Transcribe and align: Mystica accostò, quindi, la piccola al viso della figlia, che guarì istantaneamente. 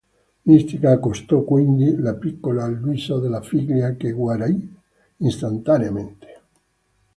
Mystica 0.49 0.89
accostò, 0.89 1.41
quindi, 1.43 1.95
la 1.97 2.15
piccola 2.15 2.63
al 2.63 2.79
viso 2.81 3.19
della 3.19 3.43
figlia, 3.43 3.91
che 3.93 4.11
guarì 4.13 4.75
istantaneamente. 5.17 6.41